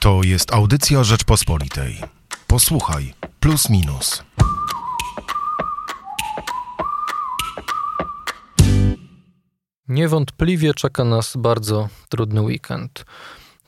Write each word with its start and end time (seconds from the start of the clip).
To 0.00 0.22
jest 0.22 0.52
audycja 0.54 1.04
Rzeczpospolitej. 1.04 2.00
Posłuchaj, 2.46 3.14
plus 3.40 3.70
minus. 3.70 4.24
Niewątpliwie 9.88 10.74
czeka 10.74 11.04
nas 11.04 11.36
bardzo 11.36 11.88
trudny 12.08 12.42
weekend. 12.42 13.04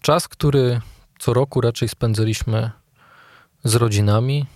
Czas, 0.00 0.28
który 0.28 0.80
co 1.18 1.34
roku 1.34 1.60
raczej 1.60 1.88
spędzaliśmy 1.88 2.70
z 3.64 3.74
rodzinami. 3.74 4.46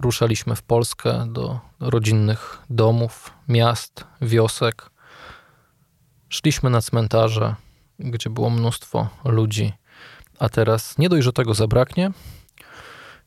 Ruszaliśmy 0.00 0.56
w 0.56 0.62
Polskę 0.62 1.26
do 1.32 1.60
rodzinnych 1.80 2.58
domów, 2.70 3.30
miast, 3.48 4.04
wiosek. 4.20 4.90
Szliśmy 6.28 6.70
na 6.70 6.80
cmentarze, 6.80 7.54
gdzie 7.98 8.30
było 8.30 8.50
mnóstwo 8.50 9.08
ludzi, 9.24 9.72
a 10.38 10.48
teraz 10.48 10.98
nie 10.98 11.08
dość, 11.08 11.24
że 11.24 11.32
tego 11.32 11.54
zabraknie 11.54 12.10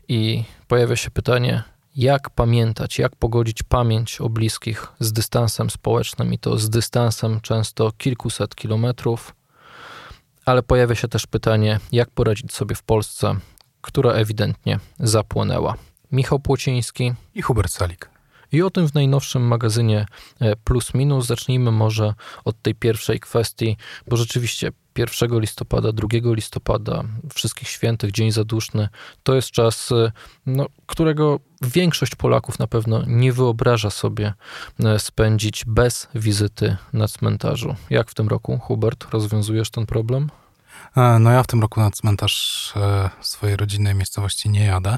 i 0.08 0.44
pojawia 0.68 0.96
się 0.96 1.12
pytanie, 1.12 1.64
jak 1.96 2.30
pamiętać, 2.30 3.00
jak 3.00 3.16
pogodzić 3.16 3.64
pamięć 3.64 4.22
o 4.22 4.30
bliskich 4.30 4.88
z 5.00 5.14
dystansem 5.14 5.70
społecznym 5.70 6.34
i 6.34 6.40
to 6.40 6.58
z 6.58 6.70
dystansem 6.70 7.42
często 7.42 7.92
kilkuset 7.92 8.56
kilometrów, 8.56 9.36
ale 10.46 10.64
pojawia 10.64 10.96
się 10.96 11.08
też 11.08 11.28
pytanie, 11.28 11.80
jak 11.92 12.10
poradzić 12.10 12.54
sobie 12.54 12.76
w 12.76 12.84
Polsce, 12.84 13.36
która 13.82 14.12
ewidentnie 14.12 14.80
zapłonęła. 15.00 15.76
Michał 16.12 16.40
Płociński 16.40 17.14
i 17.36 17.42
Hubert 17.42 17.72
Salik. 17.72 18.10
I 18.52 18.62
o 18.62 18.70
tym 18.70 18.88
w 18.88 18.94
najnowszym 18.94 19.48
magazynie 19.48 20.06
e, 20.40 20.56
Plus 20.56 20.94
Minus. 20.94 21.26
Zacznijmy 21.26 21.72
może 21.72 22.14
od 22.46 22.62
tej 22.62 22.76
pierwszej 22.76 23.20
kwestii, 23.20 23.78
bo 24.08 24.18
rzeczywiście 24.18 24.72
1 24.98 25.40
listopada, 25.40 25.92
2 25.92 26.08
listopada, 26.24 27.04
Wszystkich 27.34 27.68
Świętych, 27.68 28.12
Dzień 28.12 28.32
Zaduszny, 28.32 28.90
to 29.24 29.36
jest 29.36 29.52
czas, 29.52 29.92
e, 29.92 30.12
no, 30.46 30.66
którego 30.86 31.40
większość 31.62 32.16
Polaków 32.16 32.60
na 32.60 32.68
pewno 32.68 33.04
nie 33.08 33.34
wyobraża 33.34 33.90
sobie 33.90 34.34
e, 34.80 35.00
spędzić 35.00 35.66
bez 35.66 36.08
wizyty 36.16 36.78
na 36.94 37.08
cmentarzu. 37.08 37.76
Jak 37.90 38.12
w 38.12 38.14
tym 38.14 38.28
roku, 38.28 38.60
Hubert, 38.60 39.06
rozwiązujesz 39.12 39.70
ten 39.70 39.86
problem? 39.86 40.30
No 41.20 41.32
ja 41.32 41.44
w 41.44 41.48
tym 41.48 41.62
roku 41.62 41.80
na 41.80 41.92
cmentarz 41.92 42.74
swojej 43.22 43.56
rodzinnej 43.56 43.96
miejscowości 43.96 44.50
nie 44.50 44.66
jadę. 44.66 44.98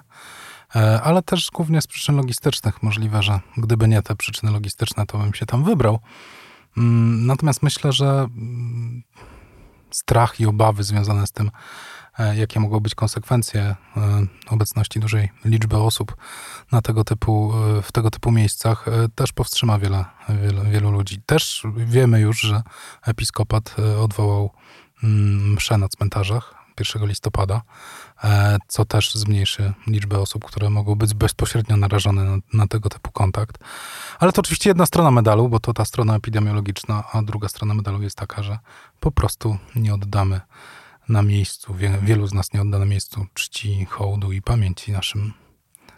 E, 0.75 1.01
ale 1.01 1.21
też 1.21 1.49
głównie 1.53 1.81
z 1.81 1.87
przyczyn 1.87 2.15
logistycznych. 2.15 2.83
Możliwe, 2.83 3.23
że 3.23 3.39
gdyby 3.57 3.87
nie 3.87 4.01
te 4.01 4.15
przyczyny 4.15 4.51
logistyczne, 4.51 5.05
to 5.05 5.17
bym 5.17 5.33
się 5.33 5.45
tam 5.45 5.63
wybrał. 5.63 5.99
Mm, 6.77 7.25
natomiast 7.25 7.63
myślę, 7.63 7.91
że 7.91 8.05
mm, 8.05 9.03
strach 9.91 10.39
i 10.39 10.45
obawy 10.45 10.83
związane 10.83 11.27
z 11.27 11.31
tym, 11.31 11.51
e, 12.19 12.37
jakie 12.37 12.59
mogą 12.59 12.79
być 12.79 12.95
konsekwencje 12.95 13.61
e, 13.61 13.75
obecności 14.49 14.99
dużej 14.99 15.29
liczby 15.45 15.77
osób 15.77 16.15
na 16.71 16.81
tego 16.81 17.03
typu, 17.03 17.53
w 17.83 17.91
tego 17.91 18.11
typu 18.11 18.31
miejscach, 18.31 18.85
też 19.15 19.31
powstrzyma 19.31 19.79
wiele, 19.79 20.05
wiele, 20.29 20.65
wielu 20.65 20.91
ludzi. 20.91 21.21
Też 21.25 21.63
wiemy 21.75 22.19
już, 22.19 22.39
że 22.39 22.61
episkopat 23.05 23.75
odwołał 24.01 24.51
mm, 25.03 25.53
msze 25.53 25.77
na 25.77 25.87
cmentarzach 25.87 26.58
1 26.79 27.07
listopada, 27.07 27.61
e, 28.23 28.57
co 28.67 28.85
też 28.85 29.15
zmniejszy 29.15 29.73
liczbę 29.87 30.19
osób, 30.19 30.45
które 30.45 30.69
mogą 30.69 30.95
być 30.95 31.13
bezpośrednio 31.13 31.77
narażone 31.77 32.23
na, 32.23 32.37
na, 32.53 32.67
tego 32.67 32.89
typu 32.89 33.11
kontakt. 33.11 33.57
Ale 34.19 34.31
to 34.31 34.41
oczywiście 34.41 34.69
jedna 34.69 34.85
strona 34.85 35.11
medalu, 35.11 35.49
bo 35.49 35.59
to 35.59 35.73
ta 35.73 35.85
strona 35.85 36.15
epidemiologiczna, 36.15 37.03
a 37.13 37.21
druga 37.21 37.47
strona 37.47 37.73
medalu 37.73 38.01
jest 38.01 38.17
taka, 38.17 38.43
że 38.43 38.59
po 38.99 39.11
prostu 39.11 39.57
nie 39.75 39.93
oddamy 39.93 40.41
na 41.09 41.21
miejscu, 41.21 41.75
wielu 42.01 42.27
z 42.27 42.33
nas 42.33 42.53
nie 42.53 42.61
odda 42.61 42.79
na 42.79 42.85
miejscu 42.85 43.25
czci, 43.33 43.85
hołdu 43.85 44.31
i 44.31 44.41
pamięci 44.41 44.91
naszym 44.91 45.33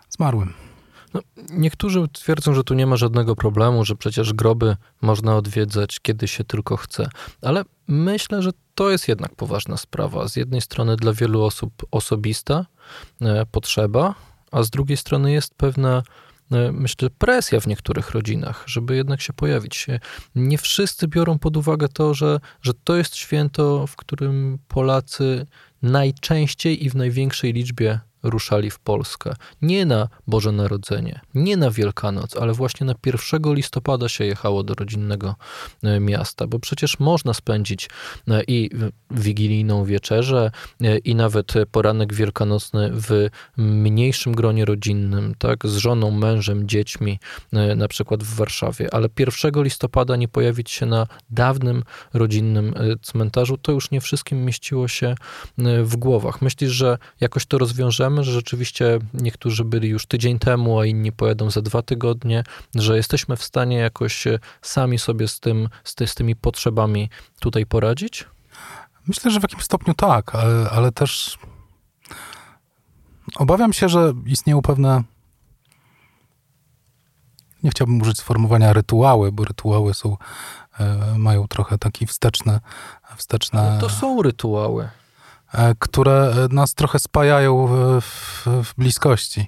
zmarłym. 0.09 0.70
No, 1.13 1.21
niektórzy 1.49 2.07
twierdzą, 2.13 2.53
że 2.53 2.63
tu 2.63 2.73
nie 2.73 2.87
ma 2.87 2.95
żadnego 2.95 3.35
problemu, 3.35 3.85
że 3.85 3.95
przecież 3.95 4.33
groby 4.33 4.75
można 5.01 5.35
odwiedzać 5.35 5.99
kiedy 5.99 6.27
się 6.27 6.43
tylko 6.43 6.77
chce, 6.77 7.09
ale 7.41 7.63
myślę, 7.87 8.41
że 8.41 8.51
to 8.75 8.89
jest 8.89 9.07
jednak 9.07 9.35
poważna 9.35 9.77
sprawa. 9.77 10.27
Z 10.27 10.35
jednej 10.35 10.61
strony 10.61 10.95
dla 10.95 11.13
wielu 11.13 11.43
osób 11.43 11.85
osobista 11.91 12.65
e, 13.21 13.45
potrzeba, 13.45 14.15
a 14.51 14.63
z 14.63 14.69
drugiej 14.69 14.97
strony 14.97 15.31
jest 15.31 15.55
pewna 15.55 16.03
e, 16.51 16.71
myślę, 16.71 17.09
presja 17.09 17.59
w 17.59 17.67
niektórych 17.67 18.11
rodzinach, 18.11 18.63
żeby 18.65 18.95
jednak 18.95 19.21
się 19.21 19.33
pojawić. 19.33 19.87
Nie 20.35 20.57
wszyscy 20.57 21.07
biorą 21.07 21.39
pod 21.39 21.57
uwagę 21.57 21.87
to, 21.87 22.13
że, 22.13 22.39
że 22.61 22.73
to 22.83 22.95
jest 22.95 23.15
święto, 23.15 23.87
w 23.87 23.95
którym 23.95 24.59
Polacy 24.67 25.45
najczęściej 25.81 26.85
i 26.85 26.89
w 26.89 26.95
największej 26.95 27.53
liczbie 27.53 27.99
ruszali 28.23 28.71
w 28.71 28.79
Polskę. 28.79 29.33
Nie 29.61 29.85
na 29.85 30.07
Boże 30.27 30.51
Narodzenie, 30.51 31.19
nie 31.33 31.57
na 31.57 31.71
Wielkanoc, 31.71 32.37
ale 32.37 32.53
właśnie 32.53 32.87
na 32.87 32.95
1 33.05 33.53
listopada 33.53 34.09
się 34.09 34.25
jechało 34.25 34.63
do 34.63 34.73
rodzinnego 34.73 35.35
e, 35.83 35.99
miasta, 35.99 36.47
bo 36.47 36.59
przecież 36.59 36.99
można 36.99 37.33
spędzić 37.33 37.89
e, 38.27 38.43
i 38.47 38.69
wigilijną 39.11 39.85
wieczerzę, 39.85 40.51
e, 40.81 40.97
i 40.97 41.15
nawet 41.15 41.53
poranek 41.71 42.13
wielkanocny 42.13 42.89
w 42.93 43.29
mniejszym 43.57 44.33
gronie 44.33 44.65
rodzinnym, 44.65 45.35
tak, 45.37 45.67
z 45.67 45.75
żoną, 45.75 46.11
mężem, 46.11 46.67
dziećmi, 46.67 47.19
na 47.75 47.87
przykład 47.87 48.23
w 48.23 48.35
Warszawie, 48.35 48.93
ale 48.93 49.09
1 49.19 49.63
listopada 49.63 50.15
nie 50.15 50.27
pojawić 50.27 50.71
się 50.71 50.85
na 50.85 51.07
dawnym 51.29 51.83
rodzinnym 52.13 52.73
cmentarzu, 53.01 53.57
to 53.57 53.71
już 53.71 53.91
nie 53.91 54.01
wszystkim 54.01 54.45
mieściło 54.45 54.87
się 54.87 55.15
w 55.83 55.95
głowach. 55.95 56.41
Myślisz, 56.41 56.71
że 56.71 56.97
jakoś 57.19 57.45
to 57.45 57.57
rozwiążemy? 57.57 58.10
Że 58.19 58.31
rzeczywiście 58.31 58.99
niektórzy 59.13 59.65
byli 59.65 59.89
już 59.89 60.05
tydzień 60.05 60.39
temu, 60.39 60.79
a 60.79 60.85
inni 60.85 61.11
pojadą 61.11 61.51
za 61.51 61.61
dwa 61.61 61.81
tygodnie, 61.81 62.43
że 62.75 62.97
jesteśmy 62.97 63.37
w 63.37 63.43
stanie 63.43 63.77
jakoś 63.77 64.27
e, 64.27 64.39
sami 64.61 64.99
sobie 64.99 65.27
z, 65.27 65.39
tym, 65.39 65.69
z, 65.83 65.95
ty, 65.95 66.07
z 66.07 66.15
tymi 66.15 66.35
potrzebami 66.35 67.09
tutaj 67.39 67.65
poradzić? 67.65 68.25
Myślę, 69.07 69.31
że 69.31 69.39
w 69.39 69.43
jakimś 69.43 69.63
stopniu 69.63 69.93
tak, 69.93 70.35
ale, 70.35 70.69
ale 70.69 70.91
też 70.91 71.37
obawiam 73.35 73.73
się, 73.73 73.89
że 73.89 74.13
istnieją 74.25 74.61
pewne. 74.61 75.03
Nie 77.63 77.69
chciałbym 77.69 78.01
użyć 78.01 78.17
sformułowania 78.17 78.73
rytuały, 78.73 79.31
bo 79.31 79.45
rytuały 79.45 79.93
są, 79.93 80.17
e, 80.79 81.15
mają 81.17 81.47
trochę 81.47 81.77
taki 81.77 82.07
wsteczne. 82.07 82.59
wsteczne... 83.15 83.77
to 83.81 83.89
są 83.89 84.21
rytuały. 84.21 84.89
E, 85.53 85.75
które 85.79 86.47
nas 86.51 86.73
trochę 86.73 86.99
spajają 86.99 87.67
w, 88.01 88.47
w, 88.63 88.73
bliskości. 88.77 89.47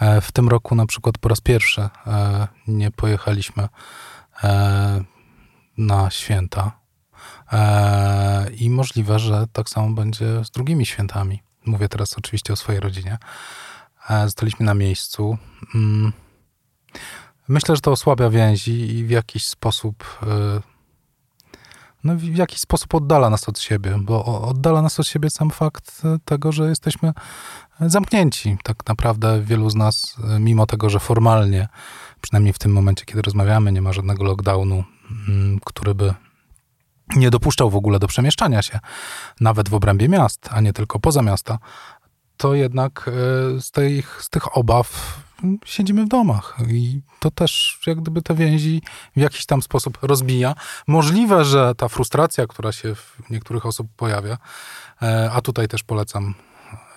E, 0.00 0.20
w 0.20 0.32
tym 0.32 0.48
roku 0.48 0.74
na 0.74 0.86
przykład 0.86 1.18
po 1.18 1.28
raz 1.28 1.40
pierwszy 1.40 1.80
e, 1.80 2.48
nie 2.66 2.90
pojechaliśmy 2.90 3.68
na 5.78 6.10
święta. 6.10 6.80
I 8.56 8.70
możliwe, 8.70 9.18
że 9.18 9.46
tak 9.52 9.68
samo 9.68 9.90
będzie 9.90 10.44
z 10.44 10.50
drugimi 10.50 10.86
świętami. 10.86 11.42
Mówię 11.66 11.88
teraz 11.88 12.18
oczywiście 12.18 12.52
o 12.52 12.56
swojej 12.56 12.80
rodzinie. 12.80 13.18
Zostaliśmy 14.24 14.66
na 14.66 14.74
miejscu. 14.74 15.38
Mm. 15.74 16.12
Myślę, 17.48 17.76
że 17.76 17.82
to 17.82 17.90
osłabia 17.90 18.30
więzi 18.30 18.96
i 18.96 19.04
w 19.04 19.10
jakiś 19.10 19.46
sposób 19.46 20.18
no, 22.04 22.16
w 22.16 22.36
jakiś 22.36 22.60
sposób 22.60 22.94
oddala 22.94 23.30
nas 23.30 23.48
od 23.48 23.58
siebie, 23.58 23.98
bo 24.02 24.42
oddala 24.48 24.82
nas 24.82 25.00
od 25.00 25.06
siebie 25.06 25.30
sam 25.30 25.50
fakt 25.50 26.02
e, 26.04 26.18
tego, 26.24 26.52
że 26.52 26.68
jesteśmy 26.68 27.12
zamknięci. 27.80 28.56
Tak 28.62 28.76
naprawdę 28.88 29.42
wielu 29.42 29.70
z 29.70 29.74
nas, 29.74 30.16
e, 30.24 30.40
mimo 30.40 30.66
tego, 30.66 30.90
że 30.90 31.00
formalnie, 31.00 31.68
przynajmniej 32.20 32.52
w 32.52 32.58
tym 32.58 32.72
momencie, 32.72 33.04
kiedy 33.04 33.22
rozmawiamy, 33.22 33.72
nie 33.72 33.82
ma 33.82 33.92
żadnego 33.92 34.24
lockdownu, 34.24 34.84
mm, 35.28 35.58
który 35.64 35.94
by 35.94 36.14
nie 37.16 37.30
dopuszczał 37.30 37.70
w 37.70 37.76
ogóle 37.76 37.98
do 37.98 38.06
przemieszczania 38.06 38.62
się, 38.62 38.80
nawet 39.40 39.68
w 39.68 39.74
obrębie 39.74 40.08
miast, 40.08 40.48
a 40.50 40.60
nie 40.60 40.72
tylko 40.72 41.00
poza 41.00 41.22
miasta, 41.22 41.58
to 42.36 42.54
jednak 42.54 43.08
e, 43.08 43.60
z 43.60 43.70
tych, 43.70 44.22
z 44.22 44.30
tych 44.30 44.56
obaw 44.56 45.20
siedzimy 45.64 46.04
w 46.04 46.08
domach 46.08 46.58
i 46.68 47.00
to 47.18 47.30
też 47.30 47.80
jak 47.86 48.00
gdyby 48.00 48.22
te 48.22 48.34
więzi 48.34 48.82
w 49.16 49.20
jakiś 49.20 49.46
tam 49.46 49.62
sposób 49.62 49.98
rozbija. 50.02 50.54
Możliwe, 50.86 51.44
że 51.44 51.74
ta 51.74 51.88
frustracja, 51.88 52.46
która 52.46 52.72
się 52.72 52.94
w 52.94 53.30
niektórych 53.30 53.66
osób 53.66 53.88
pojawia, 53.96 54.38
e, 55.02 55.30
a 55.32 55.40
tutaj 55.40 55.68
też 55.68 55.82
polecam 55.82 56.34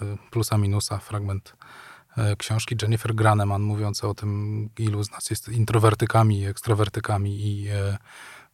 e, 0.01 0.05
plusa 0.31 0.57
minusa, 0.57 0.97
fragment 0.97 1.55
e, 2.17 2.35
książki 2.35 2.75
Jennifer 2.81 3.15
Graneman 3.15 3.61
mówiące 3.61 4.07
o 4.07 4.13
tym, 4.13 4.69
ilu 4.79 5.03
z 5.03 5.11
nas 5.11 5.29
jest 5.29 5.49
introwertykami 5.49 6.39
i 6.39 6.45
ekstrawertykami 6.45 7.47
i 7.47 7.67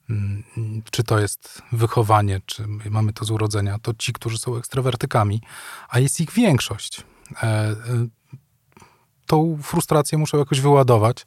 mm, 0.10 0.44
czy 0.92 1.04
to 1.04 1.20
jest 1.20 1.62
wychowanie, 1.72 2.42
czy 2.46 2.68
mamy 2.90 3.14
to 3.14 3.26
z 3.26 3.32
urodzenia, 3.32 3.80
to 3.80 3.94
ci, 3.94 4.14
którzy 4.14 4.38
są 4.38 4.58
ekstrawertykami, 4.58 5.42
a 5.90 6.00
jest 6.00 6.20
ich 6.20 6.32
większość 6.32 7.04
tą 9.30 9.58
frustrację 9.64 10.18
muszą 10.18 10.38
jakoś 10.38 10.62
wyładować. 10.62 11.26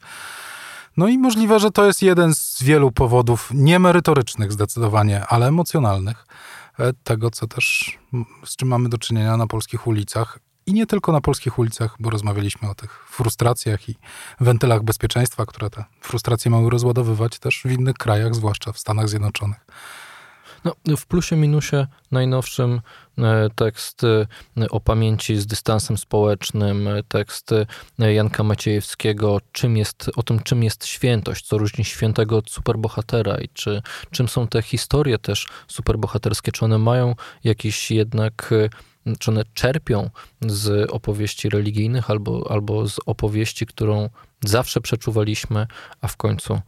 No 0.97 1.09
i 1.09 1.19
możliwe, 1.19 1.61
że 1.61 1.71
to 1.71 1.87
jest 1.87 2.03
jeden 2.03 2.35
z 2.35 2.63
wielu 2.63 2.93
powodów 2.93 3.51
niemerytorycznych 3.55 4.53
zdecydowanie, 4.53 5.27
ale 5.27 5.47
emocjonalnych, 5.47 6.27
e, 6.79 6.93
tego, 7.05 7.31
co 7.31 7.47
też, 7.47 7.99
z 8.45 8.57
czym 8.57 8.69
mamy 8.69 8.89
do 8.89 8.99
czynienia 8.99 9.37
na 9.37 9.47
polskich 9.47 9.87
ulicach. 9.87 10.39
I 10.67 10.73
nie 10.73 10.87
tylko 10.87 11.13
na 11.13 11.21
polskich 11.21 11.59
ulicach, 11.59 11.97
bo 12.01 12.11
rozmawialiśmy 12.11 12.71
o 12.71 12.75
tych 12.75 13.07
frustracjach 13.09 13.89
i 13.89 13.95
wentylach 14.41 14.83
bezpieczeństwa, 14.83 15.47
które 15.47 15.71
te 15.71 15.85
frustracje 16.01 16.51
mają 16.51 16.71
rozładowywać 16.71 17.39
też 17.39 17.63
w 17.65 17.71
innych 17.71 17.97
krajach, 17.97 18.35
zwłaszcza 18.35 18.73
w 18.73 18.79
Stanach 18.79 19.09
Zjednoczonych. 19.09 19.67
No, 20.65 20.97
w 20.97 21.07
plusie 21.07 21.37
minusie 21.37 21.87
najnowszym 22.11 22.81
e, 23.19 23.51
tekst 23.55 24.05
e, 24.05 24.27
o 24.71 24.81
pamięci 24.81 25.37
z 25.37 25.47
dystansem 25.47 25.99
społecznym, 25.99 26.89
e, 26.89 27.03
tekst 27.03 27.51
Janka 27.99 28.43
Maciejewskiego 28.43 29.41
czym 29.53 29.77
jest, 29.77 30.11
o 30.17 30.23
tym, 30.23 30.41
czym 30.41 30.63
jest 30.63 30.87
świętość, 30.87 31.47
co 31.47 31.59
różni 31.59 31.85
świętego 31.85 32.37
od 32.37 32.51
superbohatera 32.51 33.37
i 33.39 33.49
czy, 33.49 33.83
czym 34.11 34.29
są 34.29 34.49
te 34.49 34.63
historie 34.63 35.19
też 35.19 35.47
superbohaterskie, 35.69 36.53
czy 36.53 36.65
one 36.65 36.79
mają 36.79 37.15
jakiś 37.45 37.91
jednak 37.91 38.55
czy 39.19 39.31
one 39.31 39.45
czerpią 39.55 40.11
z 40.41 40.91
opowieści 40.91 41.49
religijnych 41.49 42.11
albo, 42.11 42.51
albo 42.51 42.89
z 42.89 43.01
opowieści, 43.07 43.67
którą 43.67 44.09
zawsze 44.45 44.81
przeczuwaliśmy, 44.81 45.67
a 46.01 46.09
w 46.09 46.17
końcu 46.17 46.61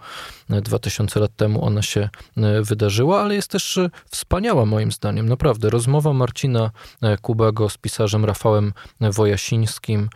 2000 0.48 1.20
lat 1.20 1.36
temu 1.36 1.64
ona 1.64 1.82
się 1.82 2.08
e, 2.36 2.62
wydarzyła, 2.62 3.20
ale 3.22 3.34
jest 3.34 3.50
też 3.50 3.78
e, 3.78 3.90
wspaniała 4.10 4.66
moim 4.66 4.92
zdaniem, 4.92 5.28
naprawdę. 5.28 5.70
Rozmowa 5.70 6.12
Marcina 6.12 6.70
e, 7.02 7.16
Kubego 7.16 7.68
z 7.68 7.78
pisarzem 7.78 8.24
Rafałem 8.24 8.72
Wojasińskim. 9.00 10.08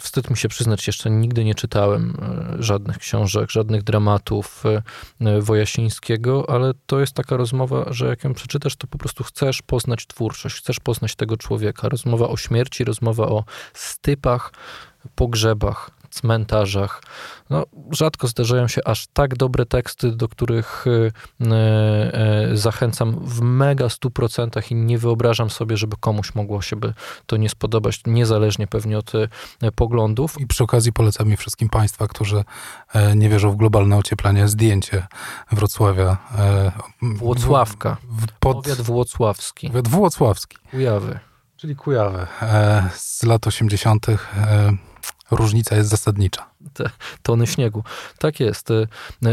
Wstyd 0.00 0.30
mi 0.30 0.36
się 0.36 0.48
przyznać, 0.48 0.86
jeszcze 0.86 1.10
nigdy 1.10 1.44
nie 1.44 1.54
czytałem 1.54 2.16
żadnych 2.58 2.98
książek, 2.98 3.50
żadnych 3.50 3.82
dramatów 3.82 4.64
Wojasińskiego, 5.40 6.50
ale 6.50 6.72
to 6.86 7.00
jest 7.00 7.12
taka 7.12 7.36
rozmowa, 7.36 7.84
że 7.90 8.06
jak 8.06 8.24
ją 8.24 8.34
przeczytasz, 8.34 8.76
to 8.76 8.86
po 8.86 8.98
prostu 8.98 9.24
chcesz 9.24 9.62
poznać 9.62 10.06
twórczość, 10.06 10.56
chcesz 10.56 10.80
poznać 10.80 11.14
tego 11.16 11.36
człowieka. 11.36 11.88
Rozmowa 11.88 12.28
o 12.28 12.36
śmierci, 12.36 12.84
rozmowa 12.84 13.26
o 13.26 13.44
stypach, 13.74 14.52
pogrzebach, 15.14 15.90
cmentarzach. 16.14 17.02
No, 17.50 17.64
rzadko 17.90 18.26
zdarzają 18.26 18.68
się 18.68 18.80
aż 18.84 19.06
tak 19.06 19.36
dobre 19.36 19.66
teksty, 19.66 20.10
do 20.10 20.28
których 20.28 20.84
e, 20.86 21.46
e, 21.46 22.56
zachęcam 22.56 23.20
w 23.24 23.40
mega 23.40 23.88
stu 23.88 24.10
procentach 24.10 24.70
i 24.70 24.74
nie 24.74 24.98
wyobrażam 24.98 25.50
sobie, 25.50 25.76
żeby 25.76 25.96
komuś 26.00 26.34
mogło 26.34 26.62
się 26.62 26.76
by 26.76 26.94
to 27.26 27.36
nie 27.36 27.48
spodobać, 27.48 28.00
niezależnie 28.06 28.66
pewnie 28.66 28.98
od 28.98 29.12
e, 29.14 29.28
poglądów. 29.74 30.40
I 30.40 30.46
przy 30.46 30.64
okazji 30.64 30.92
polecam 30.92 31.28
mi 31.28 31.36
wszystkim 31.36 31.68
Państwa, 31.68 32.06
którzy 32.06 32.44
nie 33.16 33.28
wierzą 33.28 33.50
w 33.50 33.56
globalne 33.56 33.96
ocieplenie, 33.96 34.48
zdjęcie 34.48 35.06
Wrocławia. 35.52 36.16
Włocławka. 37.02 37.96
W, 38.02 38.26
pod... 38.40 38.62
Powiat 38.64 38.80
włocławski. 38.80 39.68
Powiat 39.68 39.88
włocławski. 39.88 40.56
Kujawy. 40.70 41.18
Czyli 41.56 41.76
Kujawy. 41.76 42.26
Z 42.94 43.22
lat 43.22 43.46
80 43.46 44.06
różnica 45.36 45.76
jest 45.76 45.90
zasadnicza. 45.90 46.50
Te 46.72 46.90
tony 47.22 47.46
śniegu. 47.46 47.84
Tak 48.18 48.40
jest. 48.40 48.70
E, 48.70 48.86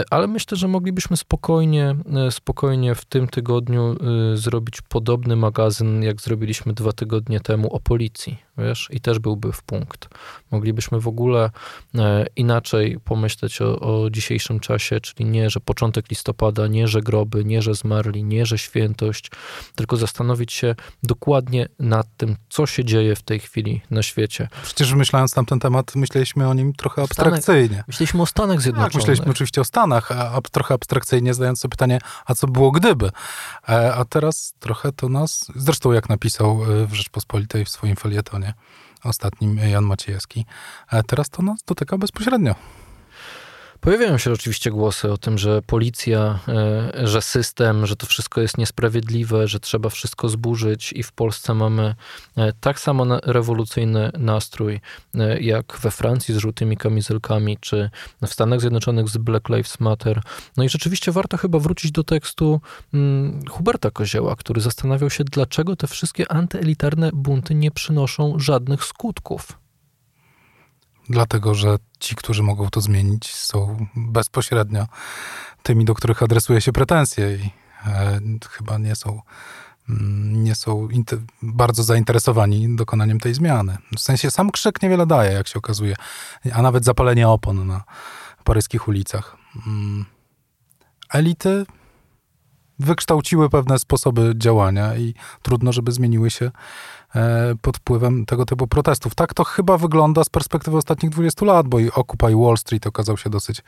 ale 0.10 0.28
myślę, 0.28 0.58
że 0.58 0.68
moglibyśmy 0.68 1.18
spokojnie, 1.18 1.96
e, 2.28 2.32
spokojnie 2.32 2.96
w 2.96 3.06
tym 3.06 3.28
tygodniu 3.28 3.96
zrobić 4.34 4.82
podobny 4.82 5.36
magazyn, 5.36 6.04
jak 6.04 6.22
zrobiliśmy 6.22 6.74
dwa 6.74 6.92
tygodnie 6.92 7.40
temu 7.40 7.74
o 7.74 7.80
policji 7.80 8.38
wiesz, 8.58 8.88
i 8.92 9.02
też 9.02 9.20
byłby 9.20 9.52
w 9.52 9.64
punkt. 9.64 10.10
Moglibyśmy 10.52 11.00
w 11.00 11.08
ogóle 11.08 11.50
inaczej 12.36 13.00
pomyśleć 13.04 13.62
o, 13.62 13.80
o, 13.80 14.10
dzisiejszym 14.10 14.60
czasie, 14.60 15.00
czyli 15.00 15.30
nie, 15.30 15.50
że 15.50 15.60
początek 15.60 16.10
listopada, 16.10 16.68
nie, 16.68 16.88
że 16.88 17.02
groby, 17.02 17.46
nie, 17.46 17.62
że 17.62 17.76
zmarli, 17.76 18.24
nie, 18.24 18.46
że 18.46 18.58
świętość, 18.58 19.32
tylko 19.76 19.98
zastanowić 19.98 20.54
się 20.54 20.76
dokładnie 21.04 21.68
nad 21.80 22.08
tym, 22.18 22.36
co 22.50 22.66
się 22.66 22.86
dzieje 22.86 23.16
w 23.16 23.22
tej 23.22 23.40
chwili 23.40 23.82
na 23.92 24.04
świecie. 24.04 24.48
Przecież 24.64 24.94
myśląc 24.94 25.36
na 25.36 25.44
ten 25.44 25.60
temat, 25.60 25.91
myśleliśmy 25.96 26.50
o 26.50 26.54
nim 26.54 26.74
trochę 26.74 27.02
abstrakcyjnie. 27.02 27.68
Stanach, 27.68 27.88
myśleliśmy 27.88 28.22
o 28.22 28.26
Stanach 28.26 28.62
Zjednoczonych. 28.62 28.92
Tak, 28.92 29.02
myśleliśmy 29.02 29.32
oczywiście 29.32 29.62
o 29.62 29.64
Stanach, 29.64 30.12
a, 30.12 30.32
a 30.32 30.42
trochę 30.42 30.74
abstrakcyjnie 30.74 31.34
zadając 31.34 31.60
sobie 31.60 31.70
pytanie, 31.70 32.00
a 32.26 32.36
co 32.36 32.48
było 32.48 32.72
gdyby? 32.72 33.12
E, 33.70 33.96
a 33.96 34.06
teraz 34.06 34.54
trochę 34.60 34.92
to 34.92 35.10
nas, 35.10 35.46
zresztą 35.56 35.92
jak 35.92 36.10
napisał 36.10 36.64
e, 36.64 36.88
w 36.88 36.94
Rzeczpospolitej 36.94 37.66
w 37.66 37.70
swoim 37.70 37.96
felietonie, 37.96 38.54
ostatnim 39.04 39.58
Jan 39.58 39.84
Maciejewski. 39.84 40.46
Teraz 41.08 41.30
to 41.30 41.42
nas 41.42 41.64
dotyka 41.64 41.98
bezpośrednio. 41.98 42.56
Pojawiają 43.82 44.18
się 44.18 44.32
oczywiście 44.32 44.72
głosy 44.72 45.12
o 45.12 45.18
tym, 45.18 45.38
że 45.38 45.62
policja, 45.62 46.40
e, 46.48 47.08
że 47.08 47.22
system, 47.22 47.86
że 47.86 47.96
to 47.96 48.06
wszystko 48.06 48.42
jest 48.42 48.58
niesprawiedliwe, 48.58 49.48
że 49.48 49.60
trzeba 49.60 49.90
wszystko 49.90 50.30
zburzyć 50.30 50.94
i 50.94 51.04
w 51.04 51.12
Polsce 51.12 51.54
mamy 51.54 51.96
e, 52.38 52.54
tak 52.54 52.80
samo 52.80 53.06
rewolucyjny 53.24 54.12
nastrój 54.18 54.82
e, 55.16 55.40
jak 55.40 55.78
we 55.82 55.92
Francji 55.92 56.34
z 56.34 56.38
żółtymi 56.38 56.78
kamizelkami, 56.78 57.58
czy 57.62 57.90
w 58.22 58.34
Stanach 58.34 58.62
Zjednoczonych 58.62 59.10
z 59.10 59.18
Black 59.18 59.50
Lives 59.50 59.80
Matter. 59.80 60.22
No 60.58 60.64
i 60.64 60.70
rzeczywiście 60.70 61.12
warto 61.12 61.38
chyba 61.38 61.60
wrócić 61.60 61.92
do 61.92 62.04
tekstu 62.04 62.62
mm, 62.94 63.42
Huberta 63.50 63.92
Kozieła, 63.92 64.36
który 64.36 64.62
zastanawiał 64.62 65.10
się, 65.10 65.24
dlaczego 65.24 65.76
te 65.76 65.88
wszystkie 65.88 66.32
antyelitarne 66.32 67.10
bunty 67.14 67.56
nie 67.56 67.72
przynoszą 67.72 68.40
żadnych 68.40 68.84
skutków 68.84 69.61
dlatego 71.12 71.56
że 71.56 71.78
ci, 72.00 72.16
którzy 72.16 72.44
mogą 72.44 72.70
to 72.70 72.82
zmienić, 72.82 73.36
są 73.36 73.88
bezpośrednio 73.96 74.88
tymi, 75.64 75.86
do 75.86 75.94
których 75.94 76.24
adresuje 76.24 76.62
się 76.62 76.72
pretensje 76.72 77.36
i 77.36 77.50
e, 77.86 78.20
chyba 78.50 78.78
nie 78.78 78.96
są, 78.96 79.22
mm, 79.90 80.44
nie 80.44 80.56
są 80.56 80.88
bardzo 81.42 81.84
zainteresowani 81.84 82.76
dokonaniem 82.76 83.20
tej 83.20 83.34
zmiany. 83.34 83.78
W 83.96 84.00
sensie 84.00 84.32
sam 84.32 84.52
krzyk 84.52 84.82
niewiele 84.82 85.06
daje, 85.06 85.32
jak 85.32 85.48
się 85.48 85.60
okazuje, 85.60 85.96
a 86.54 86.62
nawet 86.62 86.86
zapalenie 86.86 87.30
opon 87.30 87.68
na 87.68 87.84
paryskich 88.44 88.88
ulicach. 88.88 89.38
Mm. 89.68 90.06
Elity 91.10 91.66
wykształciły 92.80 93.50
pewne 93.50 93.80
sposoby 93.80 94.34
działania 94.38 94.98
i 94.98 95.14
trudno, 95.42 95.72
żeby 95.72 95.92
zmieniły 95.92 96.32
się 96.32 96.52
pod 97.62 97.78
wpływem 97.78 98.26
tego 98.26 98.46
typu 98.46 98.68
protestów. 98.68 99.16
Tak 99.16 99.34
to 99.34 99.44
chyba 99.44 99.78
wygląda 99.78 100.24
z 100.24 100.30
perspektywy 100.30 100.78
ostatnich 100.78 101.12
20 101.12 101.46
lat, 101.46 101.68
bo 101.68 101.80
i 101.80 101.92
Occupy 101.92 102.36
Wall 102.36 102.58
Street 102.58 102.88
okazał 102.88 103.18
się 103.18 103.30
dosyć 103.30 103.62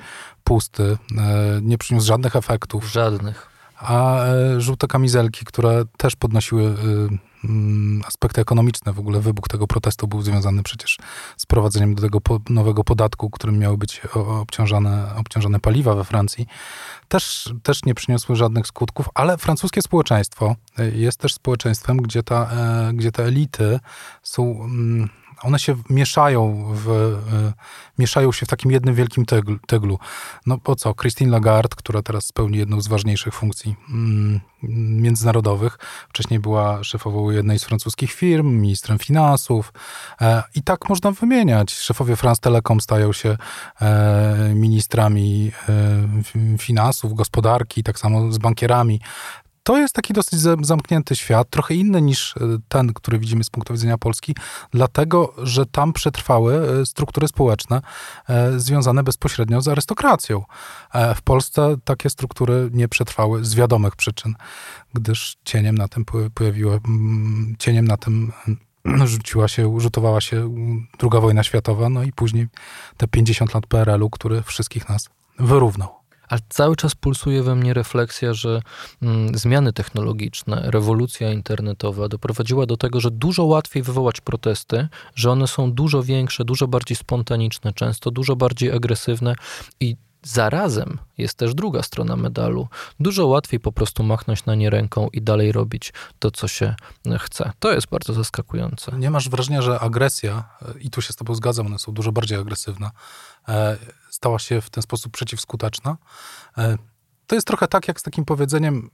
pusty, 0.44 0.98
e, 1.18 1.60
nie 1.62 1.78
przyniósł 1.78 2.07
żadnych 2.07 2.36
efektów. 2.36 2.92
Żadnych. 2.92 3.50
A 3.78 4.25
e, 4.25 4.62
żółte 4.62 4.88
kamizelki, 4.88 5.45
które 5.45 5.84
też 5.98 6.16
podnosiły 6.16 6.75
aspekty 8.06 8.42
ekonomiczne. 8.42 8.94
W 8.94 9.00
ogóle 9.00 9.19
wybuch 9.19 9.48
tego 9.48 9.68
protestu 9.68 10.07
był 10.07 10.22
związany 10.22 10.64
przecież 10.64 10.97
z 11.38 11.45
prowadzeniem 11.45 11.95
do 11.95 12.02
tego 12.02 12.19
nowego 12.50 12.83
podatku, 12.83 13.30
którym 13.30 13.59
miały 13.59 13.78
być 13.78 14.02
obciążane, 14.16 15.16
obciążone 15.16 15.59
paliwa 15.59 15.95
we 15.95 16.04
Francji. 16.04 16.47
Też, 17.07 17.54
też 17.64 17.85
nie 17.85 17.95
przyniosły 17.95 18.35
żadnych 18.35 18.68
skutków, 18.68 19.09
ale 19.14 19.38
francuskie 19.38 19.81
społeczeństwo 19.81 20.56
e, 20.78 20.90
jest 20.90 21.19
też 21.19 21.33
społeczeństwem, 21.33 21.97
gdzie, 21.97 22.23
ta, 22.23 22.50
e, 22.52 22.94
gdzie 22.94 23.12
te 23.12 23.23
elity 23.23 23.80
są 24.23 24.64
mm, 24.64 25.09
one 25.44 25.59
się 25.59 25.76
mieszają, 25.90 26.71
w, 26.73 26.90
y, 26.90 27.54
mieszają 28.00 28.31
się 28.31 28.45
w 28.45 28.50
takim 28.50 28.71
jednym 28.71 28.95
wielkim 28.95 29.26
teglu. 29.68 30.00
No 30.45 30.57
po 30.57 30.76
co? 30.76 30.94
Christine 30.94 31.31
Lagarde, 31.31 31.76
która 31.76 32.02
teraz 32.02 32.26
spełni 32.26 32.57
jedną 32.57 32.81
z 32.81 32.88
ważniejszych 32.88 33.33
funkcji 33.33 33.76
mm, 33.90 34.40
międzynarodowych, 35.02 35.78
wcześniej 36.09 36.40
była 36.40 36.83
szefową 36.83 37.31
jednej 37.31 37.59
z 37.59 37.64
francuskich 37.64 38.12
firm, 38.12 38.47
ministrem 38.47 39.00
finansów 39.00 39.73
e, 40.21 40.44
i 40.56 40.64
tak 40.64 40.90
można 40.90 41.12
wymieniać. 41.12 41.73
Szefowie 41.73 42.16
France 42.16 42.42
Telecom 42.42 42.81
stają 42.81 43.14
się 43.14 43.38
e, 43.81 44.54
ministrami 44.56 45.52
e, 45.69 46.57
finansów, 46.57 47.14
gospodarki, 47.14 47.83
tak 47.83 48.00
samo 48.00 48.31
z 48.31 48.38
bankierami 48.38 49.02
to 49.63 49.77
jest 49.77 49.95
taki 49.95 50.13
dosyć 50.13 50.39
zamknięty 50.61 51.15
świat, 51.15 51.49
trochę 51.49 51.75
inny 51.75 52.01
niż 52.01 52.37
e, 52.37 52.39
ten, 52.67 52.93
który 52.93 53.19
widzimy 53.19 53.43
z 53.43 53.49
punktu 53.49 53.73
widzenia 53.73 53.97
Polski, 53.97 54.35
dlatego, 54.71 55.33
że 55.37 55.65
tam 55.65 55.93
przetrwały 55.93 56.79
e, 56.81 56.85
struktury 56.85 57.27
społeczne 57.27 57.81
e, 58.29 58.59
związane 58.59 59.03
bezpośrednio 59.03 59.61
z 59.61 59.67
arystokracją. 59.67 60.43
W 61.15 61.21
Polsce 61.21 61.75
takie 61.83 62.09
struktury 62.09 62.69
nie 62.73 62.87
przetrwały 62.87 63.45
z 63.45 63.55
wiadomych 63.55 63.95
przyczyn, 63.95 64.35
gdyż 64.93 65.37
cieniem 65.45 65.77
na 65.77 65.87
tym 65.87 66.05
pojawiła, 66.33 66.79
cieniem 67.59 67.87
na 67.87 67.97
tym 67.97 68.31
rzuciła 69.05 69.47
się, 69.47 69.79
rzutowała 69.79 70.21
się 70.21 70.55
druga 70.99 71.19
wojna 71.19 71.43
światowa, 71.43 71.89
no 71.89 72.03
i 72.03 72.11
później 72.11 72.47
te 72.97 73.07
50 73.07 73.53
lat 73.53 73.67
PRL-u, 73.67 74.09
który 74.09 74.41
wszystkich 74.41 74.89
nas 74.89 75.09
wyrównał. 75.39 76.03
Ale 76.33 76.42
cały 76.49 76.75
czas 76.75 76.95
pulsuje 76.95 77.44
we 77.44 77.56
mnie 77.56 77.73
refleksja, 77.73 78.33
że 78.33 78.61
mm, 79.02 79.37
zmiany 79.37 79.73
technologiczne, 79.73 80.61
rewolucja 80.66 81.31
internetowa 81.31 82.07
doprowadziła 82.07 82.66
do 82.66 82.78
tego, 82.78 83.02
że 83.02 83.11
dużo 83.11 83.45
łatwiej 83.45 83.83
wywołać 83.83 84.21
protesty, 84.21 84.87
że 85.16 85.31
one 85.31 85.47
są 85.47 85.71
dużo 85.71 86.04
większe, 86.04 86.45
dużo 86.45 86.68
bardziej 86.68 86.97
spontaniczne, 86.97 87.73
często 87.73 88.11
dużo 88.11 88.35
bardziej 88.35 88.71
agresywne 88.71 89.35
i 89.80 89.95
Zarazem 90.23 90.97
jest 91.18 91.37
też 91.37 91.56
druga 91.56 91.83
strona 91.83 92.15
medalu. 92.15 92.68
Dużo 92.99 93.27
łatwiej 93.27 93.59
po 93.59 93.71
prostu 93.71 94.03
machnąć 94.03 94.45
na 94.45 94.56
nie 94.56 94.69
ręką 94.69 95.09
i 95.13 95.21
dalej 95.21 95.51
robić 95.51 95.94
to, 96.19 96.31
co 96.31 96.47
się 96.47 96.75
chce. 97.19 97.51
To 97.59 97.73
jest 97.73 97.87
bardzo 97.87 98.13
zaskakujące. 98.13 98.92
Nie 98.97 99.09
masz 99.11 99.30
wrażenia, 99.30 99.61
że 99.61 99.80
agresja, 99.80 100.44
i 100.80 100.89
tu 100.89 101.01
się 101.01 101.13
z 101.13 101.15
Tobą 101.15 101.35
zgadzam, 101.35 101.65
one 101.65 101.80
są 101.80 101.92
dużo 101.92 102.11
bardziej 102.11 102.37
agresywne, 102.37 102.92
e, 103.47 103.77
stała 104.09 104.39
się 104.39 104.61
w 104.61 104.69
ten 104.69 104.83
sposób 104.83 105.13
przeciwskuteczna? 105.13 105.97
E, 106.57 106.77
to 107.27 107.35
jest 107.35 107.47
trochę 107.47 107.68
tak, 107.68 107.87
jak 107.87 107.99
z 107.99 108.03
takim 108.03 108.25
powiedzeniem 108.25 108.89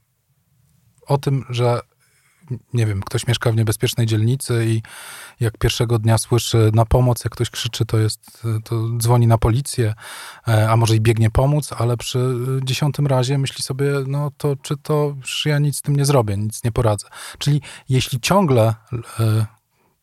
o 1.08 1.18
tym, 1.18 1.46
że 1.50 1.82
nie 2.74 2.86
wiem, 2.86 3.02
ktoś 3.02 3.28
mieszka 3.28 3.52
w 3.52 3.56
niebezpiecznej 3.56 4.08
dzielnicy 4.08 4.66
i 4.68 4.82
jak 5.40 5.58
pierwszego 5.58 6.00
dnia 6.00 6.18
słyszy 6.18 6.72
na 6.74 6.86
pomoc, 6.86 7.24
jak 7.24 7.34
ktoś 7.34 7.50
krzyczy, 7.50 7.86
to 7.86 7.98
jest, 7.98 8.48
to 8.64 8.98
dzwoni 8.98 9.28
na 9.28 9.38
policję, 9.38 9.94
e, 10.48 10.70
a 10.70 10.78
może 10.78 10.96
i 10.96 11.02
biegnie 11.02 11.32
pomóc, 11.32 11.70
ale 11.78 11.98
przy 11.98 12.36
dziesiątym 12.64 13.08
razie 13.08 13.38
myśli 13.38 13.64
sobie, 13.64 13.92
no 14.08 14.32
to 14.38 14.56
czy 14.56 14.78
to, 14.78 15.16
ja 15.46 15.60
nic 15.60 15.78
z 15.78 15.82
tym 15.82 15.96
nie 15.96 16.06
zrobię, 16.06 16.38
nic 16.38 16.64
nie 16.64 16.72
poradzę. 16.72 17.08
Czyli 17.38 17.62
jeśli 17.90 18.20
ciągle 18.20 18.76
e, 19.20 19.46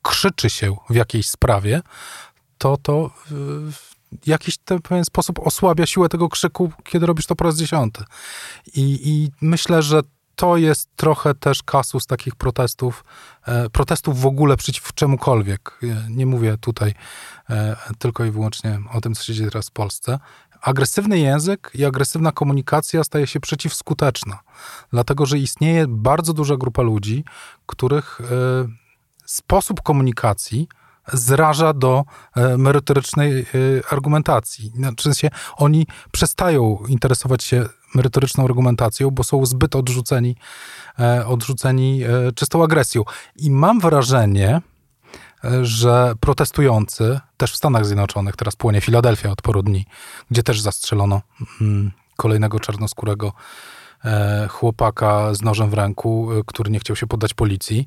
krzyczy 0.03 0.50
się 0.50 0.76
w 0.91 0.95
jakiejś 0.95 1.29
sprawie, 1.29 1.83
to 2.59 2.76
to 2.76 3.11
w 3.73 3.97
jakiś 4.26 4.59
ten 4.59 4.83
pewien 4.83 5.05
sposób 5.05 5.38
osłabia 5.38 5.87
siłę 5.87 6.09
tego 6.09 6.29
krzyku, 6.29 6.73
kiedy 6.85 7.07
robisz 7.07 7.26
to 7.26 7.37
po 7.37 7.45
raz 7.45 7.57
dziesiąty. 7.57 8.05
I, 8.75 9.00
i 9.05 9.31
myślę, 9.41 9.83
że 9.83 10.00
to 10.37 10.57
jest 10.57 10.88
trochę 10.97 11.35
też 11.35 11.62
kasus 11.62 12.07
takich 12.07 12.35
protestów, 12.35 13.05
e, 13.47 13.71
protestów 13.71 14.21
w 14.21 14.26
ogóle 14.26 14.57
przeciw 14.57 14.95
czemukolwiek. 14.95 15.81
Nie 16.09 16.26
mówię 16.26 16.57
tutaj 16.61 16.95
e, 17.50 17.76
tylko 17.99 18.25
i 18.25 18.31
wyłącznie 18.31 18.78
o 18.93 19.00
tym, 19.00 19.14
co 19.14 19.25
się 19.25 19.35
dzieje 19.35 19.50
teraz 19.50 19.69
w 19.69 19.73
Polsce. 19.73 20.19
Agresywny 20.61 21.19
język 21.19 21.71
i 21.75 21.85
agresywna 21.85 22.33
komunikacja 22.33 23.05
staje 23.05 23.26
się 23.26 23.40
przeciwskuteczna, 23.40 24.38
dlatego 24.93 25.26
że 25.26 25.38
istnieje 25.38 25.87
bardzo 25.88 26.33
duża 26.33 26.57
grupa 26.57 26.83
ludzi, 26.83 27.25
których 27.66 28.21
e, 28.21 28.25
sposób 29.26 29.83
komunikacji 29.83 30.69
zraża 31.12 31.73
do 31.73 32.05
merytorycznej 32.59 33.47
argumentacji. 33.90 34.73
Znaczy, 34.76 35.02
sensie 35.02 35.31
oni 35.57 35.87
przestają 36.12 36.78
interesować 36.88 37.45
się 37.45 37.69
merytoryczną 37.95 38.45
argumentacją, 38.45 39.11
bo 39.11 39.25
są 39.25 39.47
zbyt 39.47 39.76
odrzuceni, 39.76 40.37
e, 40.99 41.26
odrzuceni 41.26 42.02
e, 42.05 42.33
czystą 42.33 42.64
agresją. 42.64 43.02
I 43.37 43.50
mam 43.50 43.81
wrażenie, 43.81 44.61
e, 45.45 45.64
że 45.64 46.12
protestujący, 46.21 47.21
też 47.37 47.52
w 47.52 47.57
Stanach 47.57 47.87
Zjednoczonych, 47.87 48.37
teraz 48.37 48.57
płonie 48.57 48.81
Filadelfia 48.81 49.31
od 49.31 49.43
paru 49.43 49.62
dni, 49.62 49.87
gdzie 50.31 50.43
też 50.43 50.61
zastrzelono 50.61 51.23
mm, 51.61 51.93
kolejnego 52.16 52.61
czarnoskórego 52.61 53.33
chłopaka 54.49 55.35
z 55.35 55.43
nożem 55.43 55.71
w 55.71 55.75
ręku, 55.75 56.28
który 56.47 56.71
nie 56.71 56.78
chciał 56.78 56.97
się 56.97 57.07
poddać 57.07 57.35
policji, 57.35 57.87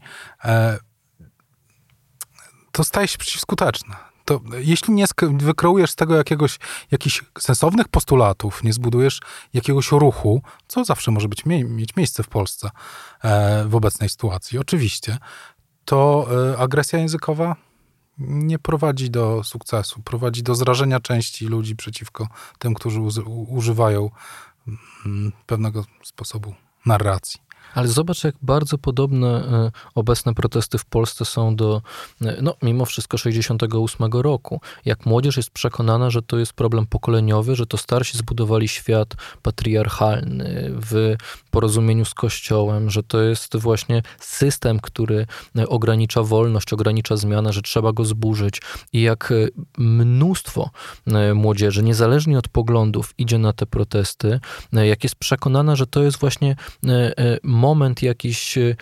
to 2.72 2.84
staje 2.84 3.08
się 3.08 3.18
przeciwskuteczne 3.18 4.09
to 4.30 4.42
jeśli 4.58 4.94
nie 4.94 5.06
wykreujesz 5.22 5.92
z 5.92 5.96
tego 5.96 6.16
jakiegoś, 6.16 6.60
jakichś 6.92 7.24
sensownych 7.40 7.88
postulatów, 7.88 8.64
nie 8.64 8.74
zbudujesz 8.74 9.22
jakiegoś 9.54 9.92
ruchu, 9.92 10.42
co 10.68 10.86
zawsze 10.86 11.12
może 11.12 11.28
być, 11.28 11.46
mieć 11.46 11.96
miejsce 11.96 12.24
w 12.24 12.28
Polsce 12.28 12.70
e, 13.24 13.66
w 13.68 13.76
obecnej 13.76 14.10
sytuacji, 14.10 14.60
oczywiście, 14.60 15.18
to 15.86 16.28
e, 16.54 16.58
agresja 16.58 17.00
językowa 17.00 17.56
nie 18.18 18.60
prowadzi 18.60 19.10
do 19.10 19.44
sukcesu, 19.44 20.02
prowadzi 20.02 20.44
do 20.44 20.56
zrażenia 20.56 21.00
części 21.00 21.46
ludzi 21.46 21.76
przeciwko 21.76 22.28
tym, 22.60 22.74
którzy 22.74 23.02
używają 23.48 24.10
mm, 25.06 25.32
pewnego 25.46 25.86
sposobu 26.04 26.54
narracji. 26.86 27.40
Ale 27.74 27.88
zobacz, 27.88 28.24
jak 28.24 28.36
bardzo 28.42 28.78
podobne 28.78 29.28
e, 29.28 29.72
obecne 29.96 30.34
protesty 30.34 30.78
w 30.78 30.86
Polsce 30.86 31.26
są 31.26 31.56
do, 31.56 31.82
e, 32.22 32.42
no 32.42 32.56
mimo 32.62 32.86
wszystko, 32.86 33.18
68 33.18 34.12
roku. 34.14 34.62
Jak 34.86 35.06
młodzież 35.06 35.38
jest 35.38 35.52
przekonana, 35.52 36.10
że 36.10 36.22
to 36.22 36.38
jest 36.38 36.54
problem 36.54 36.88
pokoleniowy, 36.88 37.56
że 37.56 37.66
to 37.66 37.78
starsi 37.78 38.18
zbudowali 38.18 38.68
świat 38.68 39.16
patriarchalny 39.42 40.72
w 40.72 41.16
porozumieniu 41.52 42.06
z 42.06 42.14
Kościołem, 42.14 42.90
że 42.90 43.04
to 43.04 43.22
jest 43.22 43.58
właśnie 43.58 44.02
system, 44.20 44.80
który 44.80 45.26
e, 45.58 45.68
ogranicza 45.68 46.24
wolność, 46.24 46.74
ogranicza 46.74 47.18
zmianę, 47.18 47.54
że 47.54 47.62
trzeba 47.62 47.92
go 47.92 48.06
zburzyć. 48.06 48.62
I 48.94 49.02
jak 49.02 49.34
mnóstwo 49.78 50.70
młodzieży, 51.36 51.84
niezależnie 51.84 52.38
od 52.38 52.48
poglądów, 52.48 53.14
idzie 53.18 53.38
na 53.38 53.54
te 53.54 53.66
protesty, 53.66 54.40
jak 54.74 55.04
jest 55.04 55.16
przekonana, 55.16 55.76
że 55.76 55.88
to 55.88 56.04
jest 56.04 56.18
właśnie 56.18 56.56
moment 57.60 58.02
jakiś 58.02 58.58
y, 58.58 58.76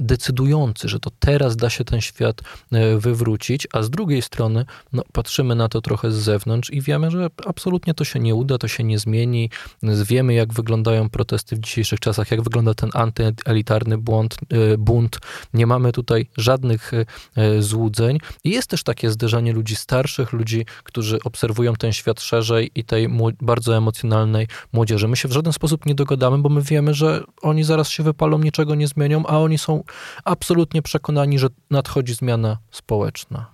decydujący, 0.00 0.88
że 0.88 1.00
to 1.00 1.10
teraz 1.18 1.56
da 1.56 1.70
się 1.70 1.84
ten 1.84 2.00
świat 2.00 2.42
e, 2.72 2.98
wywrócić, 2.98 3.68
a 3.72 3.82
z 3.82 3.90
drugiej 3.90 4.22
strony 4.22 4.64
no, 4.92 5.02
patrzymy 5.12 5.54
na 5.54 5.68
to 5.68 5.80
trochę 5.80 6.12
z 6.12 6.14
zewnątrz 6.14 6.70
i 6.70 6.80
wiemy, 6.80 7.10
że 7.10 7.30
absolutnie 7.46 7.94
to 7.94 8.04
się 8.04 8.20
nie 8.20 8.34
uda, 8.34 8.58
to 8.58 8.68
się 8.68 8.84
nie 8.84 8.98
zmieni. 8.98 9.50
Wiemy, 9.82 10.34
jak 10.34 10.52
wyglądają 10.52 11.10
protesty 11.10 11.56
w 11.56 11.58
dzisiejszych 11.58 12.00
czasach, 12.00 12.30
jak 12.30 12.42
wygląda 12.42 12.74
ten 12.74 12.90
antyelitarny 12.94 13.98
błąd, 13.98 14.36
e, 14.50 14.78
bunt. 14.78 15.18
Nie 15.54 15.66
mamy 15.66 15.92
tutaj 15.92 16.26
żadnych 16.36 16.92
e, 16.94 17.62
złudzeń. 17.62 18.18
I 18.44 18.50
jest 18.50 18.68
też 18.68 18.82
takie 18.82 19.10
zderzenie 19.10 19.52
ludzi 19.52 19.76
starszych, 19.76 20.32
ludzi, 20.32 20.66
którzy 20.84 21.18
obserwują 21.24 21.74
ten 21.74 21.92
świat 21.92 22.20
szerzej 22.20 22.70
i 22.74 22.84
tej 22.84 23.08
bardzo 23.40 23.76
emocjonalnej 23.76 24.46
młodzieży. 24.72 25.08
My 25.08 25.16
się 25.16 25.28
w 25.28 25.32
żaden 25.32 25.52
sposób 25.52 25.86
nie 25.86 25.94
dogadamy, 25.94 26.38
bo 26.38 26.48
my 26.48 26.62
wiemy, 26.62 26.94
że 26.94 27.22
oni 27.42 27.64
zaraz 27.64 27.88
się 27.88 28.02
wypalą, 28.02 28.38
niczego 28.38 28.74
nie 28.74 28.88
zmienią, 28.88 29.26
a 29.26 29.38
oni 29.38 29.58
są 29.58 29.82
absolutnie 30.24 30.82
przekonani, 30.82 31.38
że 31.38 31.48
nadchodzi 31.70 32.14
zmiana 32.14 32.58
społeczna. 32.70 33.46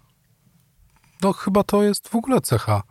No 1.23 1.33
chyba 1.33 1.63
to 1.63 1.83
jest 1.83 2.09
w 2.09 2.15
ogóle 2.15 2.41
cecha 2.41 2.83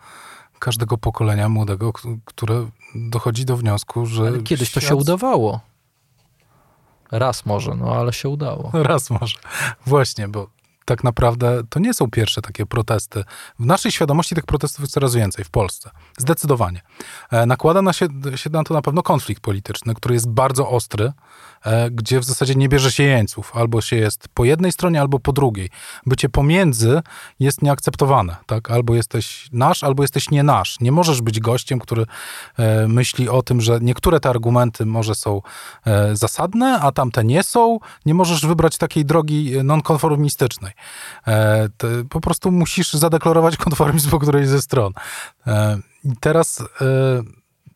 każdego 0.60 0.98
pokolenia 0.98 1.50
młodego, 1.50 1.94
które 2.26 2.70
dochodzi 2.96 3.46
do 3.46 3.58
wniosku, 3.58 4.06
że. 4.06 4.28
Ale 4.28 4.44
kiedyś 4.44 4.70
świat... 4.70 4.84
to 4.84 4.90
się 4.90 4.96
udawało. 4.96 5.60
Raz 7.12 7.46
może, 7.46 7.76
no 7.76 7.96
ale 7.96 8.14
się 8.14 8.30
udało. 8.30 8.72
Raz 8.92 9.10
może. 9.10 9.38
Właśnie, 9.86 10.28
bo 10.28 10.48
tak 10.86 11.04
naprawdę 11.04 11.62
to 11.70 11.80
nie 11.80 11.94
są 11.94 12.12
pierwsze 12.12 12.42
takie 12.42 12.66
protesty. 12.66 13.24
W 13.60 13.66
naszej 13.66 13.92
świadomości 13.92 14.36
tych 14.36 14.46
protestów 14.46 14.80
jest 14.82 14.94
coraz 14.94 15.16
więcej 15.16 15.46
w 15.46 15.50
Polsce. 15.50 15.92
Zdecydowanie. 16.18 16.82
E, 17.32 17.46
nakłada 17.46 17.82
na 17.82 17.94
się, 17.94 18.08
się 18.36 18.50
na 18.50 18.64
to 18.64 18.74
na 18.74 18.82
pewno 18.82 19.04
konflikt 19.04 19.42
polityczny, 19.42 19.96
który 19.96 20.14
jest 20.14 20.30
bardzo 20.30 20.70
ostry, 20.70 21.12
e, 21.64 21.92
gdzie 21.92 22.20
w 22.20 22.24
zasadzie 22.24 22.56
nie 22.56 22.70
bierze 22.70 22.92
się 22.92 23.04
jeńców. 23.04 23.52
Albo 23.56 23.82
się 23.82 23.96
jest 23.96 24.28
po 24.34 24.46
jednej 24.46 24.72
stronie, 24.72 25.02
albo 25.02 25.20
po 25.20 25.34
drugiej. 25.34 25.70
Bycie 26.06 26.30
pomiędzy 26.30 27.02
jest 27.40 27.62
nieakceptowane. 27.62 28.36
Tak? 28.46 28.72
Albo 28.72 28.96
jesteś 28.96 29.50
nasz, 29.52 29.84
albo 29.84 30.04
jesteś 30.04 30.32
nie 30.32 30.44
nasz. 30.44 30.80
Nie 30.80 30.92
możesz 30.92 31.22
być 31.22 31.40
gościem, 31.40 31.80
który 31.80 32.06
e, 32.58 32.88
myśli 32.88 33.30
o 33.30 33.42
tym, 33.42 33.62
że 33.62 33.80
niektóre 33.82 34.20
te 34.20 34.30
argumenty 34.30 34.86
może 34.86 35.16
są 35.16 35.42
zasadne, 36.14 36.80
a 36.80 36.92
tamte 36.92 37.24
nie 37.24 37.44
są. 37.44 37.80
Nie 38.06 38.14
możesz 38.14 38.46
wybrać 38.46 38.78
takiej 38.78 39.06
drogi 39.06 39.54
nonkonformistycznej. 39.64 40.75
E, 41.28 41.70
po 42.10 42.22
prostu 42.22 42.52
musisz 42.52 42.94
zadeklarować 42.94 43.58
konformizm 43.66 44.10
po 44.10 44.20
którejś 44.20 44.48
ze 44.48 44.62
stron. 44.62 44.94
E, 45.48 45.80
I 46.04 46.10
teraz 46.20 46.62
e, 46.62 46.66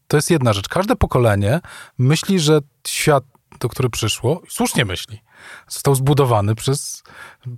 to 0.08 0.18
jest 0.18 0.32
jedna 0.32 0.54
rzecz. 0.54 0.68
Każde 0.68 0.96
pokolenie 0.96 1.62
myśli, 1.98 2.40
że 2.40 2.60
świat, 2.88 3.24
do 3.60 3.70
który 3.70 3.90
przyszło, 3.90 4.42
słusznie 4.50 4.86
myśli, 4.86 5.22
został 5.68 5.96
zbudowany 5.96 6.56
przez, 6.56 7.04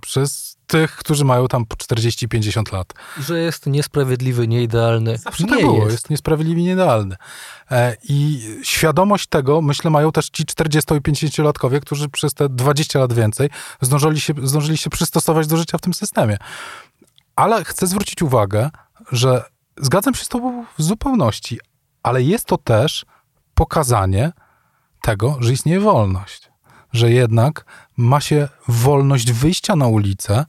przez 0.00 0.51
tych, 0.72 0.96
którzy 0.96 1.24
mają 1.24 1.48
tam 1.48 1.66
po 1.66 1.76
40-50 1.76 2.72
lat. 2.72 2.92
Że 3.18 3.40
jest 3.40 3.66
niesprawiedliwy, 3.66 4.48
nieidealny. 4.48 5.18
Zawsze 5.18 5.44
nie 5.44 5.50
tak 5.50 5.60
było, 5.60 5.78
jest. 5.78 5.92
jest 5.92 6.10
niesprawiedliwy, 6.10 6.62
nieidealny. 6.62 7.16
E, 7.70 7.96
I 8.08 8.40
świadomość 8.62 9.26
tego, 9.26 9.62
myślę, 9.62 9.90
mają 9.90 10.12
też 10.12 10.30
ci 10.30 10.44
40 10.44 10.94
i 10.94 11.00
50-latkowie, 11.00 11.80
którzy 11.80 12.08
przez 12.08 12.34
te 12.34 12.48
20 12.48 12.98
lat 12.98 13.12
więcej 13.12 13.50
zdążyli 13.80 14.20
się, 14.20 14.34
zdążyli 14.42 14.76
się 14.76 14.90
przystosować 14.90 15.46
do 15.46 15.56
życia 15.56 15.78
w 15.78 15.80
tym 15.80 15.94
systemie. 15.94 16.36
Ale 17.36 17.64
chcę 17.64 17.86
zwrócić 17.86 18.22
uwagę, 18.22 18.70
że 19.12 19.44
zgadzam 19.76 20.14
się 20.14 20.24
z 20.24 20.28
tobą 20.28 20.64
w 20.78 20.82
zupełności, 20.82 21.58
ale 22.02 22.22
jest 22.22 22.44
to 22.44 22.58
też 22.58 23.06
pokazanie 23.54 24.32
tego, 25.00 25.36
że 25.40 25.52
istnieje 25.52 25.80
wolność 25.80 26.51
że 26.92 27.10
jednak 27.10 27.64
ma 27.96 28.20
się 28.20 28.48
wolność 28.68 29.32
wyjścia 29.32 29.76
na 29.76 29.86
ulicę 29.86 30.44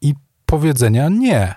i 0.00 0.14
powiedzenia 0.46 1.08
nie. 1.08 1.54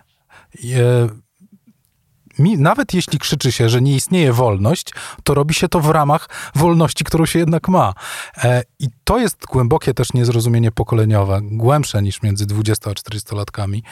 Mi, 2.39 2.57
nawet 2.57 2.93
jeśli 2.93 3.19
krzyczy 3.19 3.51
się, 3.51 3.69
że 3.69 3.81
nie 3.81 3.95
istnieje 3.95 4.33
wolność, 4.33 4.93
to 5.23 5.33
robi 5.33 5.53
się 5.53 5.67
to 5.67 5.79
w 5.79 5.89
ramach 5.89 6.29
wolności, 6.55 7.03
którą 7.03 7.25
się 7.25 7.39
jednak 7.39 7.67
ma. 7.67 7.93
E, 8.37 8.63
I 8.79 8.87
to 9.03 9.19
jest 9.19 9.45
głębokie 9.45 9.93
też 9.93 10.13
niezrozumienie 10.13 10.71
pokoleniowe, 10.71 11.39
głębsze 11.41 12.01
niż 12.01 12.21
między 12.21 12.45
20 12.45 12.91
a 12.91 12.93
40 12.93 13.35
latkami, 13.35 13.83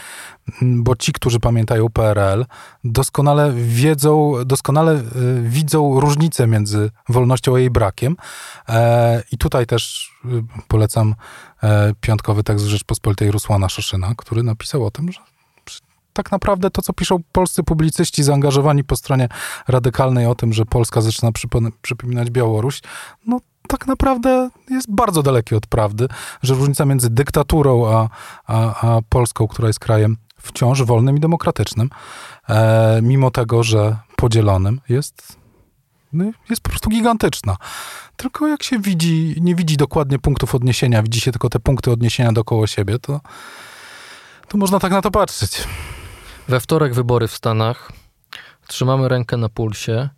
bo 0.61 0.95
ci, 0.95 1.13
którzy 1.13 1.39
pamiętają 1.39 1.89
PRL, 1.89 2.45
doskonale 2.83 3.53
wiedzą, 3.53 4.33
doskonale 4.45 4.91
e, 4.91 5.03
widzą 5.41 5.99
różnicę 5.99 6.47
między 6.47 6.91
wolnością 7.09 7.55
a 7.55 7.59
jej 7.59 7.69
brakiem. 7.69 8.15
E, 8.69 9.23
I 9.31 9.37
tutaj 9.37 9.65
też 9.65 10.11
e, 10.25 10.27
polecam 10.67 11.15
e, 11.63 11.93
piątkowy 12.01 12.43
tekst 12.43 12.65
Rzeczpospolitej 12.65 13.31
Rusłana 13.31 13.69
Szoszyna, 13.69 14.13
który 14.17 14.43
napisał 14.43 14.85
o 14.85 14.91
tym, 14.91 15.11
że 15.11 15.19
tak 16.13 16.31
naprawdę 16.31 16.71
to, 16.71 16.81
co 16.81 16.93
piszą 16.93 17.19
polscy 17.31 17.63
publicyści 17.63 18.23
zaangażowani 18.23 18.83
po 18.83 18.95
stronie 18.95 19.27
radykalnej 19.67 20.25
o 20.25 20.35
tym, 20.35 20.53
że 20.53 20.65
Polska 20.65 21.01
zaczyna 21.01 21.31
przypominać 21.81 22.29
Białoruś, 22.29 22.81
no 23.27 23.39
tak 23.67 23.87
naprawdę 23.87 24.49
jest 24.69 24.91
bardzo 24.91 25.23
dalekie 25.23 25.57
od 25.57 25.67
prawdy, 25.67 26.07
że 26.43 26.53
różnica 26.53 26.85
między 26.85 27.09
dyktaturą 27.09 27.87
a, 27.87 28.09
a, 28.47 28.87
a 28.87 29.01
Polską, 29.09 29.47
która 29.47 29.67
jest 29.67 29.79
krajem 29.79 30.17
wciąż 30.37 30.83
wolnym 30.83 31.17
i 31.17 31.19
demokratycznym, 31.19 31.89
e, 32.49 32.99
mimo 33.03 33.31
tego, 33.31 33.63
że 33.63 33.97
podzielonym, 34.15 34.81
jest, 34.89 35.37
no, 36.13 36.25
jest 36.49 36.61
po 36.61 36.69
prostu 36.69 36.89
gigantyczna. 36.89 37.57
Tylko 38.15 38.47
jak 38.47 38.63
się 38.63 38.79
widzi, 38.79 39.35
nie 39.41 39.55
widzi 39.55 39.77
dokładnie 39.77 40.19
punktów 40.19 40.55
odniesienia, 40.55 41.03
widzi 41.03 41.21
się 41.21 41.31
tylko 41.31 41.49
te 41.49 41.59
punkty 41.59 41.91
odniesienia 41.91 42.31
dookoła 42.31 42.67
siebie, 42.67 42.99
to, 42.99 43.21
to 44.47 44.57
można 44.57 44.79
tak 44.79 44.91
na 44.91 45.01
to 45.01 45.11
patrzeć. 45.11 45.67
We 46.47 46.59
wtorek 46.59 46.93
wybory 46.93 47.27
w 47.27 47.35
Stanach. 47.35 47.91
Trzymamy 48.67 49.07
rękę 49.07 49.37
na 49.37 49.49
pulsie, 49.49 50.09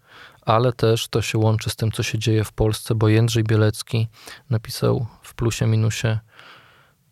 ale 0.41 0.73
też 0.73 1.07
to 1.07 1.21
się 1.21 1.37
łączy 1.37 1.69
z 1.69 1.75
tym, 1.75 1.91
co 1.91 2.03
się 2.03 2.19
dzieje 2.19 2.43
w 2.43 2.51
Polsce, 2.51 2.95
bo 2.95 3.07
Jędrzej 3.07 3.43
Bielecki 3.43 4.07
napisał 4.49 5.05
w 5.21 5.35
plusie 5.35 5.67
minusie 5.67 6.19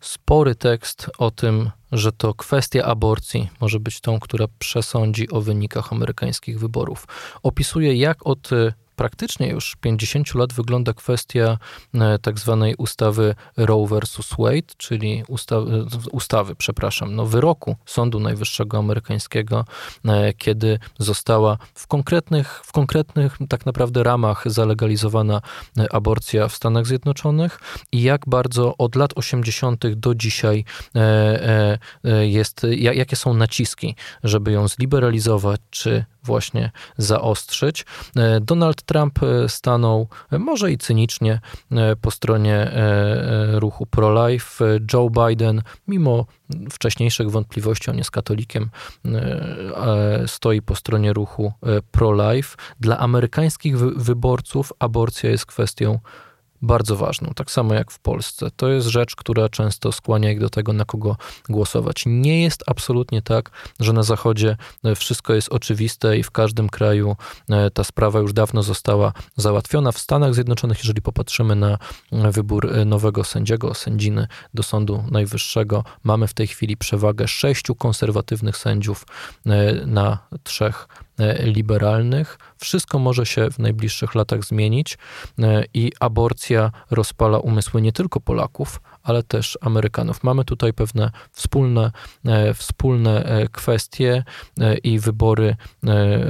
spory 0.00 0.54
tekst 0.54 1.10
o 1.18 1.30
tym, 1.30 1.70
że 1.92 2.12
to 2.12 2.34
kwestia 2.34 2.84
aborcji 2.84 3.50
może 3.60 3.80
być 3.80 4.00
tą, 4.00 4.20
która 4.20 4.46
przesądzi 4.58 5.30
o 5.30 5.40
wynikach 5.40 5.92
amerykańskich 5.92 6.58
wyborów. 6.58 7.06
Opisuje, 7.42 7.94
jak 7.94 8.26
od 8.26 8.50
praktycznie 8.96 9.48
już 9.48 9.76
50 9.80 10.34
lat 10.34 10.52
wygląda 10.52 10.92
kwestia 10.92 11.58
e, 11.94 12.18
tak 12.18 12.38
zwanej 12.38 12.74
ustawy 12.78 13.34
Roe 13.56 13.86
versus 13.86 14.30
Wade, 14.38 14.74
czyli 14.76 15.22
ustawy, 15.28 15.84
ustawy, 16.12 16.54
przepraszam, 16.54 17.14
no 17.14 17.26
wyroku 17.26 17.76
Sądu 17.86 18.20
Najwyższego 18.20 18.78
Amerykańskiego, 18.78 19.64
e, 20.04 20.32
kiedy 20.32 20.78
została 20.98 21.58
w 21.74 21.86
konkretnych, 21.86 22.62
w 22.64 22.72
konkretnych 22.72 23.38
tak 23.48 23.66
naprawdę 23.66 24.02
ramach 24.02 24.44
zalegalizowana 24.46 25.40
e, 25.78 25.92
aborcja 25.92 26.48
w 26.48 26.54
Stanach 26.54 26.86
Zjednoczonych 26.86 27.60
i 27.92 28.02
jak 28.02 28.28
bardzo 28.28 28.76
od 28.76 28.96
lat 28.96 29.10
80. 29.14 29.86
do 29.86 30.14
dzisiaj 30.14 30.64
jest, 32.22 32.66
jakie 32.70 33.16
są 33.16 33.34
naciski, 33.34 33.96
żeby 34.24 34.52
ją 34.52 34.68
zliberalizować, 34.68 35.60
czy 35.70 36.04
właśnie 36.24 36.70
zaostrzyć. 36.98 37.86
E, 38.16 38.40
Donald 38.40 38.82
Trump 38.82 39.22
e, 39.22 39.48
stanął 39.48 40.08
e, 40.30 40.38
może 40.38 40.72
i 40.72 40.78
cynicznie 40.78 41.40
po 42.00 42.10
stronie 42.10 42.70
ruchu 43.52 43.86
pro-life. 43.86 44.78
Joe 44.92 45.10
Biden, 45.10 45.62
mimo 45.88 46.26
wcześniejszych 46.70 47.30
wątpliwości, 47.30 47.90
on 47.90 47.98
jest 47.98 48.10
katolikiem, 48.10 48.70
stoi 50.26 50.62
po 50.62 50.74
stronie 50.74 51.12
ruchu 51.12 51.52
pro-life. 51.90 52.56
Dla 52.80 52.98
amerykańskich 52.98 53.78
wyborców 53.78 54.72
aborcja 54.78 55.30
jest 55.30 55.46
kwestią 55.46 55.98
bardzo 56.62 56.96
ważną, 56.96 57.30
tak 57.34 57.50
samo 57.50 57.74
jak 57.74 57.90
w 57.90 57.98
Polsce. 57.98 58.50
To 58.56 58.68
jest 58.68 58.86
rzecz, 58.86 59.16
która 59.16 59.48
często 59.48 59.92
skłania 59.92 60.30
ich 60.30 60.40
do 60.40 60.50
tego, 60.50 60.72
na 60.72 60.84
kogo 60.84 61.16
głosować. 61.48 62.04
Nie 62.06 62.42
jest 62.42 62.62
absolutnie 62.66 63.22
tak, 63.22 63.50
że 63.80 63.92
na 63.92 64.02
Zachodzie 64.02 64.56
e, 64.84 64.94
wszystko 64.94 65.34
jest 65.34 65.48
oczywiste 65.48 66.18
i 66.18 66.22
w 66.22 66.30
każdym 66.30 66.68
kraju 66.68 67.16
e, 67.50 67.70
ta 67.70 67.84
sprawa 67.84 68.20
już 68.20 68.32
dawno 68.32 68.62
została 68.62 69.12
załatwiona. 69.36 69.92
W 69.92 69.98
Stanach 69.98 70.34
Zjednoczonych, 70.34 70.78
jeżeli 70.78 71.02
popatrzymy 71.02 71.56
na 71.56 71.78
e, 72.12 72.32
wybór 72.32 72.70
nowego 72.86 73.24
sędziego, 73.24 73.74
sędziny 73.74 74.26
do 74.54 74.62
Sądu 74.62 75.04
Najwyższego, 75.10 75.84
mamy 76.04 76.28
w 76.28 76.34
tej 76.34 76.46
chwili 76.46 76.76
przewagę 76.76 77.28
sześciu 77.28 77.74
konserwatywnych 77.74 78.56
sędziów 78.56 79.06
na 79.86 80.18
trzech 80.42 80.88
liberalnych. 81.42 82.38
Wszystko 82.56 82.98
może 82.98 83.26
się 83.26 83.50
w 83.50 83.58
najbliższych 83.58 84.14
latach 84.14 84.44
zmienić 84.44 84.98
e, 85.38 85.64
i 85.74 85.92
aborcja 86.00 86.70
rozpala 86.90 87.38
umysły 87.38 87.82
nie 87.82 87.92
tylko 87.92 88.20
Polaków, 88.20 88.80
ale 89.02 89.22
też 89.22 89.58
Amerykanów. 89.60 90.24
Mamy 90.24 90.44
tutaj 90.44 90.72
pewne 90.72 91.10
wspólne, 91.32 91.92
e, 92.24 92.54
wspólne 92.54 93.46
kwestie 93.52 94.24
i 94.82 94.98
wybory 94.98 95.56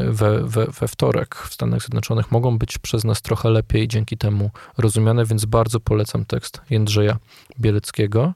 we, 0.09 0.43
we, 0.45 0.67
we 0.67 0.89
wtorek 0.89 1.37
w 1.37 1.55
Stanach 1.55 1.81
Zjednoczonych 1.81 2.31
mogą 2.31 2.59
być 2.59 2.79
przez 2.79 3.05
nas 3.05 3.23
trochę 3.23 3.51
lepiej 3.51 3.89
dzięki 3.89 4.17
temu 4.17 4.51
rozumiane, 4.79 5.25
więc 5.25 5.45
bardzo 5.45 5.81
polecam 5.81 6.25
tekst 6.25 6.61
Jędrzeja 6.71 7.19
Bieleckiego. 7.61 8.35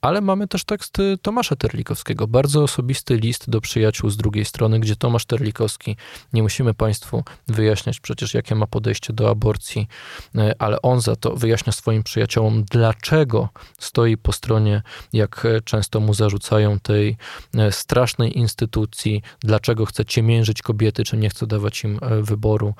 Ale 0.00 0.20
mamy 0.20 0.48
też 0.48 0.64
tekst 0.64 0.96
Tomasza 1.22 1.56
Terlikowskiego, 1.56 2.26
bardzo 2.26 2.62
osobisty 2.62 3.16
list 3.16 3.50
do 3.50 3.60
przyjaciół 3.60 4.10
z 4.10 4.16
drugiej 4.16 4.44
strony, 4.44 4.80
gdzie 4.80 4.96
Tomasz 4.96 5.24
Terlikowski, 5.24 5.96
nie 6.32 6.42
musimy 6.42 6.74
Państwu 6.74 7.24
wyjaśniać 7.48 8.00
przecież, 8.00 8.34
jakie 8.34 8.54
ma 8.54 8.66
podejście 8.66 9.12
do 9.12 9.30
aborcji, 9.30 9.88
e, 10.34 10.54
ale 10.58 10.82
on 10.82 11.00
za 11.00 11.16
to 11.16 11.36
wyjaśnia 11.36 11.72
swoim 11.72 12.02
przyjaciołom, 12.02 12.64
dlaczego 12.64 13.48
stoi 13.78 14.16
po 14.16 14.32
stronie, 14.32 14.82
jak 15.12 15.46
często 15.64 16.00
mu 16.00 16.14
zarzucają, 16.14 16.80
tej 16.80 17.16
e, 17.54 17.72
strasznej 17.72 18.38
instytucji, 18.38 19.22
dlaczego 19.40 19.86
chce 19.86 20.04
ciemiężyć 20.04 20.62
kobiety, 20.62 21.04
czy 21.04 21.16
nie 21.16 21.30
chce 21.30 21.46
dawać 21.46 21.84
im 21.84 21.98
e, 22.02 22.22
wyboru. 22.22 22.74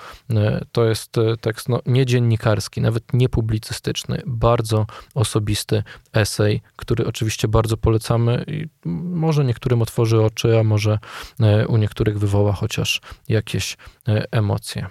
To 0.72 0.84
jest 0.84 1.16
tekst 1.40 1.68
no, 1.68 1.80
nie 1.86 2.06
dziennikarski, 2.06 2.80
nawet 2.80 3.12
nie 3.12 3.28
publicystyczny, 3.28 4.22
bardzo 4.26 4.86
osobisty 5.14 5.82
esej, 6.12 6.62
który 6.76 7.07
oczywiście 7.08 7.48
bardzo 7.48 7.76
polecamy 7.76 8.44
i 8.46 8.68
może 8.84 9.44
niektórym 9.44 9.82
otworzy 9.82 10.22
oczy, 10.22 10.58
a 10.58 10.64
może 10.64 10.98
e, 11.40 11.68
u 11.68 11.76
niektórych 11.76 12.18
wywoła 12.18 12.52
chociaż 12.52 13.00
jakieś 13.28 13.76
e, 14.08 14.32
emocje. 14.32 14.86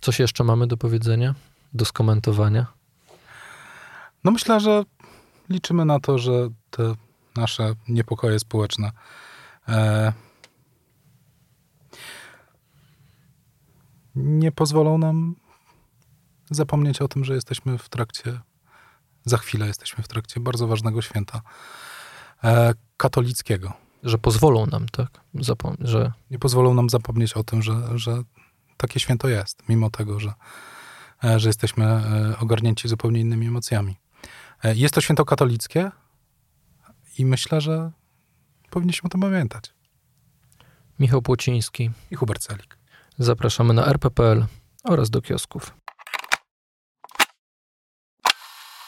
Coś 0.00 0.18
jeszcze 0.18 0.44
mamy 0.44 0.66
do 0.66 0.76
powiedzenia, 0.76 1.34
do 1.74 1.84
skomentowania? 1.84 2.66
No 4.24 4.30
myślę, 4.30 4.60
że 4.60 4.84
liczymy 5.48 5.84
na 5.84 6.00
to, 6.00 6.18
że 6.18 6.48
te 6.70 6.94
nasze 7.36 7.74
niepokoje 7.88 8.38
społeczne 8.38 8.90
e, 9.68 10.12
nie 14.14 14.52
pozwolą 14.52 14.98
nam 14.98 15.36
zapomnieć 16.50 17.02
o 17.02 17.08
tym, 17.08 17.24
że 17.24 17.34
jesteśmy 17.34 17.78
w 17.78 17.88
trakcie 17.88 18.40
za 19.28 19.38
chwilę 19.38 19.66
jesteśmy 19.66 20.04
w 20.04 20.08
trakcie 20.08 20.40
bardzo 20.40 20.66
ważnego 20.66 21.02
święta 21.02 21.40
e, 22.44 22.74
katolickiego. 22.96 23.72
Że 24.02 24.18
pozwolą 24.18 24.66
nam, 24.66 24.88
tak? 24.88 25.20
Zapom- 25.34 25.76
że... 25.80 26.12
Nie 26.30 26.38
pozwolą 26.38 26.74
nam 26.74 26.90
zapomnieć 26.90 27.32
o 27.32 27.44
tym, 27.44 27.62
że, 27.62 27.98
że 27.98 28.22
takie 28.76 29.00
święto 29.00 29.28
jest, 29.28 29.68
mimo 29.68 29.90
tego, 29.90 30.20
że, 30.20 30.32
e, 31.24 31.40
że 31.40 31.48
jesteśmy 31.48 31.84
e, 31.84 32.38
ogarnięci 32.38 32.88
zupełnie 32.88 33.20
innymi 33.20 33.46
emocjami. 33.46 33.96
Jest 34.64 34.94
to 34.94 35.00
święto 35.00 35.24
katolickie 35.24 35.90
i 37.18 37.24
myślę, 37.24 37.60
że 37.60 37.92
powinniśmy 38.70 39.06
o 39.06 39.10
tym 39.10 39.20
pamiętać. 39.20 39.72
Michał 40.98 41.22
Płociński 41.22 41.90
i 42.10 42.16
Hubert 42.16 42.42
Celik. 42.42 42.78
Zapraszamy 43.18 43.74
na 43.74 43.86
rppl 43.86 44.46
oraz 44.84 45.10
do 45.10 45.22
kiosków. 45.22 45.74